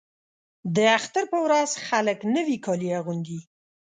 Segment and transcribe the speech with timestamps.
[0.75, 3.39] د اختر په ورځ خلک نوي کالي اغوندي.